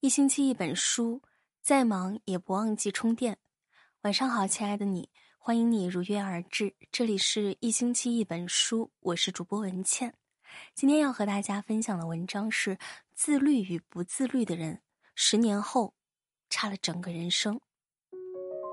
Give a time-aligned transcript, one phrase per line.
[0.00, 1.22] 一星期一本书，
[1.62, 3.38] 再忙也不忘记充电。
[4.02, 6.74] 晚上好，亲爱的你，欢迎你如约而至。
[6.92, 10.12] 这里是一星期一本书，我是主播文倩。
[10.74, 12.78] 今天要和大家分享的文章是：
[13.14, 14.82] 自律与不自律的人，
[15.14, 15.94] 十年后
[16.50, 17.58] 差了整个人生。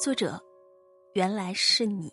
[0.00, 0.42] 作者：
[1.14, 2.12] 原来是你。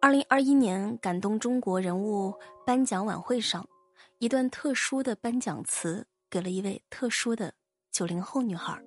[0.00, 2.32] 二零二一年感动中国人物
[2.64, 3.68] 颁奖晚会上，
[4.22, 7.52] 一段特殊的颁奖词给了一位特殊的
[7.90, 8.80] 九零后女孩。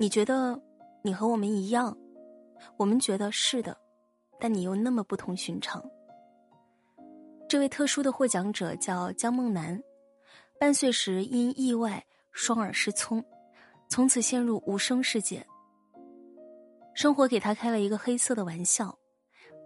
[0.00, 0.60] 你觉得
[1.04, 1.96] 你和我们一样？
[2.76, 3.78] 我们觉得是的，
[4.40, 5.80] 但你又那么不同寻常。
[7.48, 9.80] 这位特殊的获奖者叫江梦楠，
[10.58, 13.24] 半岁时因意外双耳失聪，
[13.88, 15.46] 从此陷入无声世界。
[16.94, 18.98] 生活给他开了一个黑色的玩笑。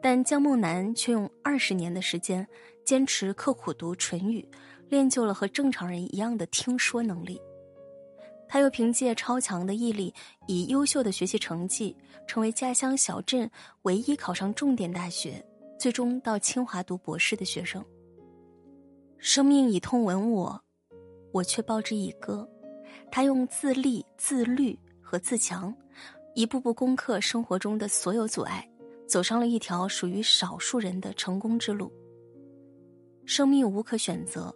[0.02, 2.44] 但江梦楠却用二十年的时间，
[2.84, 4.44] 坚持刻苦读唇语，
[4.88, 7.40] 练就了和正常人一样的听说能力。
[8.48, 10.12] 他又凭借超强的毅力，
[10.48, 13.48] 以优秀的学习成绩，成为家乡小镇
[13.82, 15.42] 唯一考上重点大学，
[15.78, 17.82] 最终到清华读博士的学生。
[19.18, 20.60] 生命以痛吻我，
[21.30, 22.46] 我却报之以歌。
[23.10, 25.72] 他用自立、自律和自强，
[26.34, 28.68] 一步步攻克生活中的所有阻碍。
[29.12, 31.92] 走上了一条属于少数人的成功之路。
[33.26, 34.50] 生命无可选择，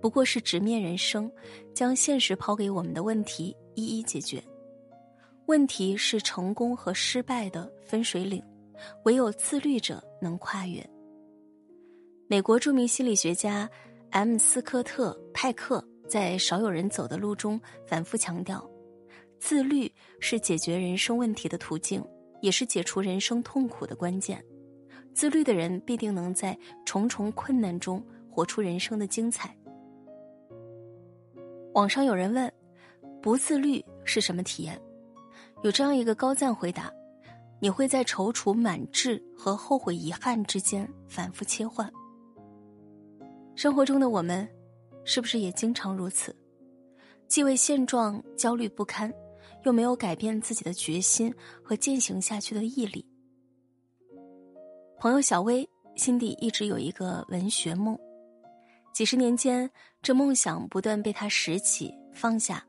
[0.00, 1.28] 不过是直面人生，
[1.74, 4.40] 将现实抛给我们的问题一一解决。
[5.46, 8.40] 问题是成功和失败的分水岭，
[9.04, 10.80] 唯有自律者能跨越。
[12.28, 13.68] 美国著名心理学家
[14.10, 18.64] M 斯科特派克在《少有人走的路》中反复强调，
[19.40, 22.00] 自律是解决人生问题的途径。
[22.42, 24.44] 也是解除人生痛苦的关键。
[25.14, 29.56] 自律的人必定能在重重困难中活出人生的精彩。
[31.72, 32.52] 网上有人问
[33.22, 34.78] ：“不自律是什么体验？”
[35.62, 36.92] 有这样一个高赞回答
[37.60, 41.90] ：“你会在踌躇满志和后悔遗憾之间反复切换。”
[43.54, 44.48] 生活中的我们，
[45.04, 46.34] 是不是也经常如此？
[47.28, 49.12] 既为现状焦虑不堪。
[49.64, 53.04] 又没有改变自己的决心和践行下去的毅力。
[54.98, 57.98] 朋友小薇心底一直有一个文学梦，
[58.92, 62.64] 几十年间，这梦想不断被他拾起放下。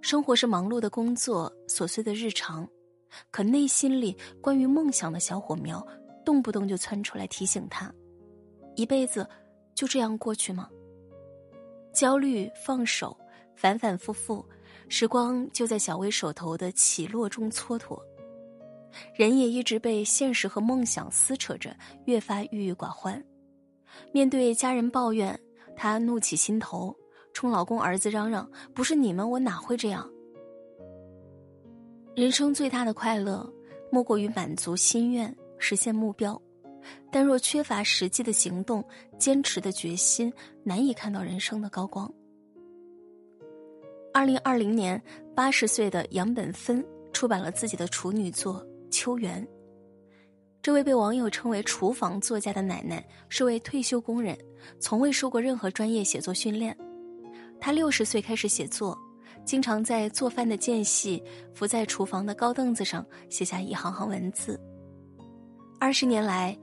[0.00, 2.66] 生活是忙碌的工作，琐碎的日常，
[3.30, 5.86] 可内心里关于梦想的小火苗，
[6.24, 7.92] 动不动就窜出来提醒他：
[8.76, 9.28] 一辈子
[9.74, 10.70] 就这样过去吗？
[11.92, 13.16] 焦虑，放手，
[13.56, 14.44] 反反复复。
[14.92, 17.96] 时光就在小薇手头的起落中蹉跎，
[19.14, 21.74] 人也一直被现实和梦想撕扯着，
[22.06, 23.24] 越发郁郁寡欢。
[24.12, 25.38] 面对家人抱怨，
[25.76, 26.94] 她怒起心头，
[27.32, 30.10] 冲老公儿子嚷嚷：“不是你们，我哪会这样？”
[32.16, 33.48] 人生最大的快乐，
[33.92, 36.38] 莫过于满足心愿，实现目标。
[37.12, 38.84] 但若缺乏实际的行动，
[39.18, 40.32] 坚持的决心，
[40.64, 42.12] 难以看到人生的高光。
[44.12, 45.00] 二零二零年，
[45.36, 48.60] 八十岁的杨本芬出版了自己的处女作
[48.90, 49.40] 《秋园》。
[50.60, 54.36] 这位被网友称为“厨房作家”的奶奶是位退休工人，
[54.80, 56.76] 从未受过任何专业写作训练。
[57.60, 58.98] 她六十岁开始写作，
[59.44, 61.22] 经常在做饭的间隙
[61.54, 64.60] 伏在厨房的高凳子上写下一行行文字。
[65.78, 66.58] 二十年来，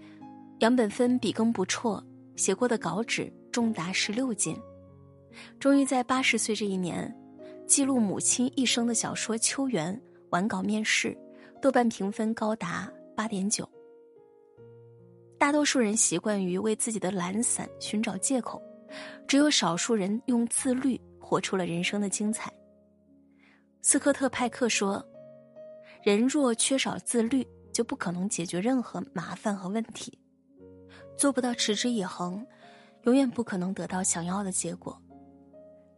[0.60, 2.04] 杨本芬笔耕不辍，
[2.36, 4.54] 写过的稿纸重达十六斤。
[5.60, 7.12] 终于在八十岁这一年。
[7.68, 9.94] 记录母亲一生的小说《秋园》
[10.30, 11.16] 完稿面世，
[11.62, 13.70] 豆瓣评分高达八点九。
[15.38, 18.64] 大多数人习惯于为自己的懒散寻找借口，
[19.28, 22.52] 只有少数人用自律活出了人生的精彩。
[23.82, 25.06] 斯科特派克说
[26.02, 30.18] ：“人若缺少自律，就不可能解决任何麻烦和问题，
[31.18, 32.48] 做不到持之以恒，
[33.04, 34.98] 永远不可能得到想要的结果。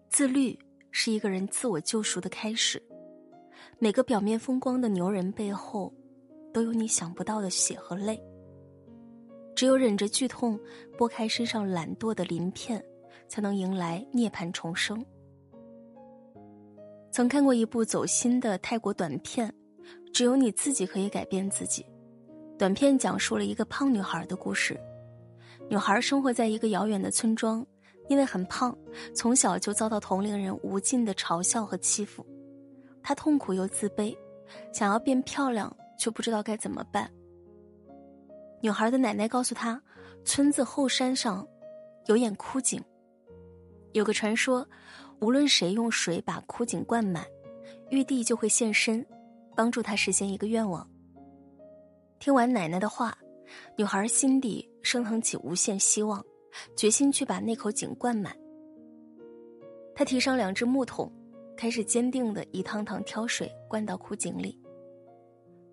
[0.09, 0.57] 自律。”
[1.01, 2.77] 是一个人自我救赎的开始。
[3.77, 5.93] 每个表面风光的牛人背后，
[6.53, 8.21] 都有你想不到的血和泪。
[9.55, 10.59] 只有忍着剧痛，
[10.97, 12.83] 拨开身上懒惰的鳞片，
[13.29, 15.01] 才能迎来涅槃重生。
[17.13, 19.47] 曾看过一部走心的泰国短片，
[20.11, 21.81] 《只有你自己可以改变自己》。
[22.57, 24.77] 短片讲述了一个胖女孩的故事。
[25.69, 27.65] 女孩生活在一个遥远的村庄。
[28.09, 28.77] 因为很胖，
[29.15, 32.25] 从小就遭到同龄人无尽的嘲笑和欺负，
[33.01, 34.13] 她痛苦又自卑，
[34.73, 37.09] 想要变漂亮却不知道该怎么办。
[38.61, 39.81] 女孩的奶奶告诉她，
[40.25, 41.47] 村子后山上
[42.07, 42.83] 有眼枯井，
[43.93, 44.67] 有个传说，
[45.21, 47.25] 无论谁用水把枯井灌满，
[47.89, 49.05] 玉帝就会现身，
[49.55, 50.89] 帮助他实现一个愿望。
[52.17, 53.17] 听完奶奶的话，
[53.77, 56.25] 女孩心底升腾起无限希望，
[56.75, 58.35] 决心去把那口井灌满。
[59.95, 61.11] 他提上两只木桶，
[61.57, 64.59] 开始坚定的一趟趟挑水灌到枯井里。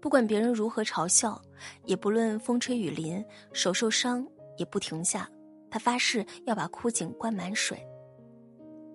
[0.01, 1.41] 不管别人如何嘲笑，
[1.85, 4.27] 也不论风吹雨淋，手受伤
[4.57, 5.29] 也不停下。
[5.71, 7.79] 他发誓要把枯井灌满水。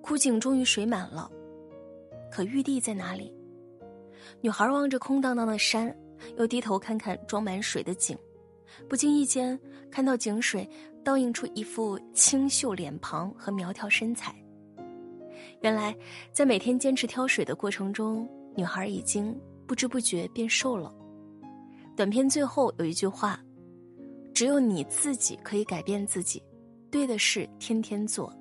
[0.02, 1.30] 枯井终于水满了，
[2.32, 3.34] 可玉帝在哪里？
[4.40, 5.96] 女孩望着空荡荡的山，
[6.38, 8.18] 又低头看看装满水的井，
[8.90, 9.60] 不经意间
[9.90, 10.70] 看到井水
[11.04, 14.36] 倒映出一副清秀脸庞和苗条身材。
[15.62, 15.96] 原来，
[16.32, 19.36] 在每天坚持挑水的过程中，女孩已经
[19.68, 20.94] 不知不觉变瘦了。
[21.96, 23.40] 短片最后有一句话
[24.34, 26.42] ：“只有你自己可以改变自己，
[26.90, 28.34] 对的事天天做。”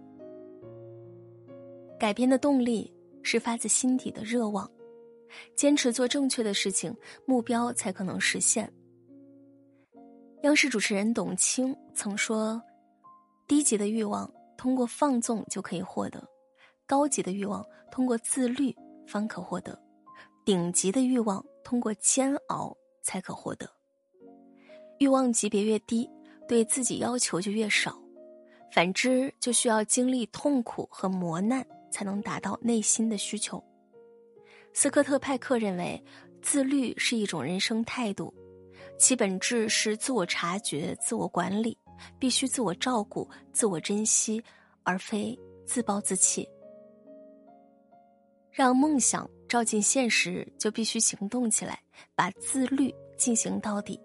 [1.99, 2.91] 改变的动力
[3.23, 4.71] 是发自心底的热望，
[5.55, 6.95] 坚持做正确的事情，
[7.27, 8.73] 目标才可能实现。
[10.43, 12.61] 央视主持人董卿曾说
[13.47, 16.27] ：“低级的欲望通过放纵就可以获得，
[16.87, 18.75] 高级的欲望通过自律
[19.07, 19.79] 方可获得，
[20.45, 23.71] 顶级的欲望通过煎熬才可获得。
[24.99, 26.09] 欲望级别越低，
[26.49, 27.99] 对自己要求就越少，
[28.73, 33.61] 反之就需要经历痛苦和磨难。”才能达到内心的需求。
[34.73, 36.01] 斯科特派克认为，
[36.41, 38.33] 自律是一种人生态度，
[39.01, 41.77] 其本质是自我察觉、自我管理，
[42.19, 44.41] 必须自我照顾、自我珍惜，
[44.83, 46.47] 而非自暴自弃。
[48.51, 51.81] 让梦想照进现实，就必须行动起来，
[52.15, 53.99] 把自律进行到底。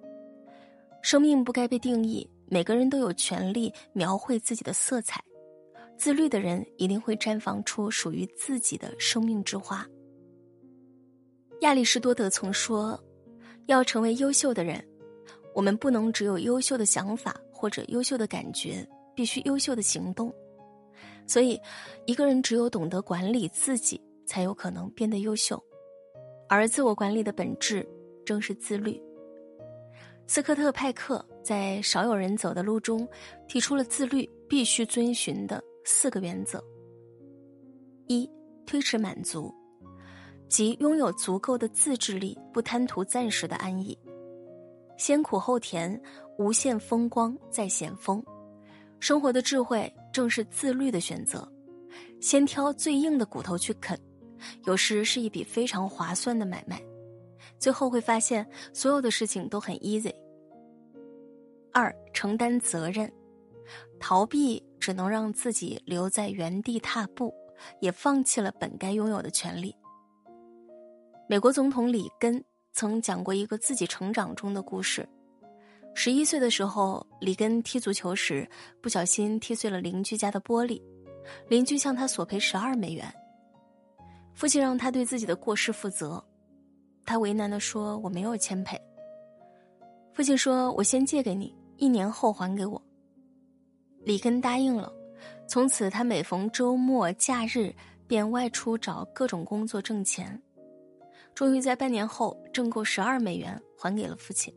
[1.02, 5.22] 生命不该被定义，每个人都有权利描绘自己的色彩。
[5.98, 9.86] 自律的人一定会绽放出属于自己的生命之花。
[11.62, 12.98] 亚里士多德曾说
[13.68, 14.84] ：“要成为优秀的人，
[15.54, 20.34] 我们不能只有优秀的想法或者优秀的感觉，必须优秀的行动。”
[21.28, 21.60] 所以，
[22.06, 25.62] 一个人只有懂得管理自己，才有可能变得优秀。
[26.48, 27.88] 而自我管理的本质
[28.24, 29.02] 正是自律。
[30.28, 33.08] 斯科特派克在《少有人走的路》中
[33.48, 35.64] 提出了自律必须遵循的。
[35.84, 36.64] 四个原则：
[38.08, 38.28] 一、
[38.66, 39.54] 推迟满足，
[40.56, 43.98] 即拥有足够的自制力，不贪图暂时的安逸。
[44.96, 46.02] 先苦后甜，
[46.38, 48.24] 无限风光在险峰。
[49.02, 51.46] 生活的智慧正是自律的选择。
[52.22, 54.00] 先挑最硬的骨头去啃，
[54.64, 56.82] 有时是一笔非常划算的买卖。
[57.60, 60.14] 最后会发现，所有的事情都很 easy。
[61.74, 63.12] 二、承担责任，
[64.00, 64.64] 逃避。
[64.80, 67.34] 只能让自己留在原地踏步，
[67.82, 69.76] 也放弃了本该拥有的权利。
[71.28, 75.08] 美国总统里根曾讲过一个自己成长中的故事：
[75.96, 78.48] 十一岁的时候，里根踢足球时
[78.80, 80.80] 不小心踢碎了邻居家的玻璃，
[81.50, 83.12] 邻居向他索赔十二美元。
[84.36, 86.24] 父亲让他对自己的过失负责，
[87.06, 88.80] 他为难的说：“我没有钱赔。”
[90.14, 92.80] 父亲说：“我先借给你，一年后还给我。”
[94.06, 94.94] 里根答应了，
[95.48, 97.74] 从此他每逢周末假日
[98.06, 100.40] 便外出找各种工作挣钱，
[101.36, 104.52] 终于在半年后挣够十二美元还给了父亲。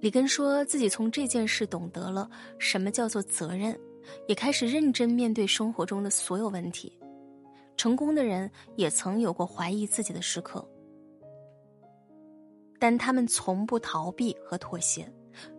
[0.00, 3.78] 里根说自己从这件事懂得了什么叫做责任，
[4.26, 6.96] 也开始认真面对生活中的所有问题。
[7.76, 10.66] 成功的人也曾有过怀疑自己的时刻，
[12.78, 15.06] 但他们从不逃避和妥协。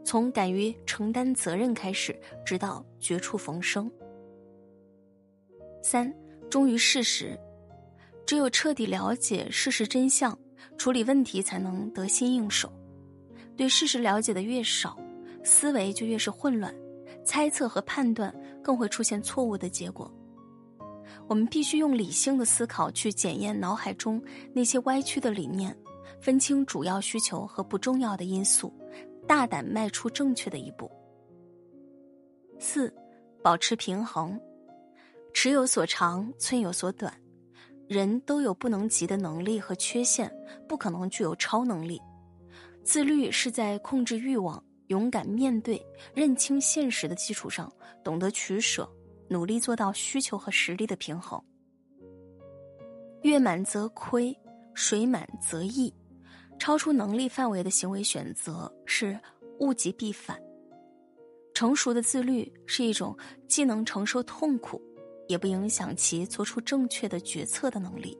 [0.03, 2.15] 从敢于承担责任开始，
[2.45, 3.89] 直到绝处逢生。
[5.81, 6.13] 三，
[6.49, 7.39] 忠于事实，
[8.31, 10.39] 只有彻底了解事实真相，
[10.77, 12.71] 处理问题才能得心应手。
[13.57, 14.97] 对事实了解的越少，
[15.43, 16.73] 思维就越是混乱，
[17.25, 18.33] 猜测和判断
[18.63, 20.09] 更会出现错误的结果。
[21.27, 24.23] 我们必须用理性的思考去检验脑海中
[24.53, 25.77] 那些歪曲的理念，
[26.21, 28.73] 分清主要需求和不重要的因素。
[29.27, 30.89] 大胆迈出正确的一步。
[32.59, 32.95] 四，
[33.43, 34.39] 保持平衡，
[35.33, 37.13] 尺有所长，寸有所短，
[37.91, 40.33] 人都有不能及的能力和缺陷，
[40.65, 42.01] 不可能具有超能力。
[42.85, 47.69] 自律是在控制欲望、勇敢面对、认清现实的基础上，
[48.01, 48.89] 懂得取舍，
[49.27, 51.37] 努力做到需求和实力的平衡。
[53.23, 54.33] 月满则亏，
[54.73, 55.93] 水满则溢。
[56.57, 59.19] 超出能力范围的行为选择是
[59.59, 60.41] 物极必反。
[61.53, 63.13] 成熟的自律是一种
[63.49, 64.81] 既能承受痛苦，
[65.31, 68.17] 也不影响其做出正确的决策的能力。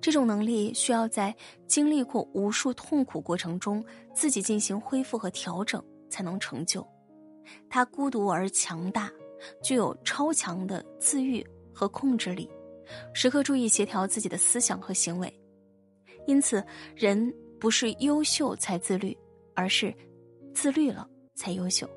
[0.00, 1.34] 这种能力需要在
[1.66, 3.84] 经历过无数痛苦过程中，
[4.14, 6.86] 自己进行恢复和调整才能成就。
[7.68, 9.10] 他孤独而强大，
[9.62, 12.48] 具有超强的自愈和控制力，
[13.12, 15.32] 时刻注意协调自己的思想和行为。
[16.26, 19.16] 因此，人不是优秀才自律，
[19.54, 19.92] 而是
[20.54, 21.88] 自律了才优秀。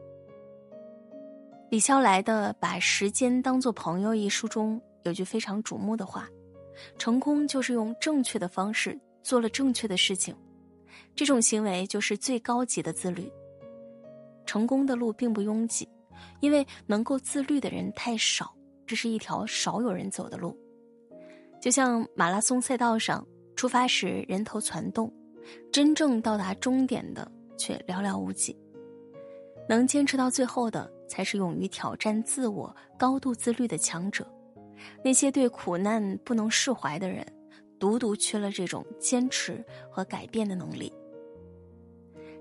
[1.70, 6.28] 李笑来的《把时间当作朋友》一书中有句非常瞩目的话。
[6.98, 10.36] 成功就是用正确的方式做了正确的事情，
[11.16, 13.32] 这种行为就是最高级的自律。
[14.48, 15.88] 成功的路并不拥挤，
[16.40, 18.52] 因为能够自律的人太少，
[18.88, 20.58] 这是一条少有人走的路。
[21.62, 23.24] 就像马拉松赛道上，
[23.56, 25.14] 出发时人头攒动，
[25.72, 28.58] 真正到达终点的却寥寥无几。
[29.68, 34.26] 能坚持到最后的，才是勇于挑战自我、高度自律的强者。
[35.04, 37.26] 那些对苦难不能释怀的人，
[37.78, 40.94] 独独缺了这种坚持和改变的能力。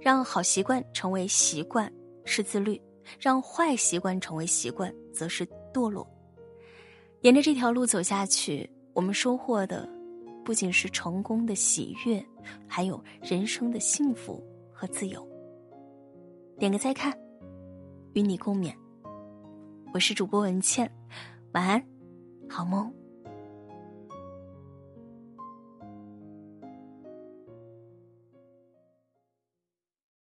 [0.00, 1.92] 让好习惯成为习惯
[2.24, 2.80] 是自律，
[3.18, 5.44] 让坏习惯成为习惯则是
[5.74, 6.08] 堕落。
[7.22, 9.88] 沿着这条路走下去，我们收获的
[10.44, 12.24] 不仅是成功的喜悦，
[12.68, 14.40] 还有人生的幸福
[14.72, 15.26] 和自由。
[16.60, 17.12] 点个再看，
[18.14, 18.74] 与你共勉。
[19.92, 20.90] 我是主播文倩，
[21.52, 21.82] 晚安。
[22.48, 22.97] 好梦。